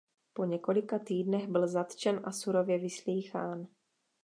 Po 0.33 0.45
několika 0.45 0.99
týdnech 0.99 1.47
byl 1.47 1.67
zatčen 1.67 2.21
a 2.23 2.31
surově 2.31 2.77
vyslýchán. 2.79 3.67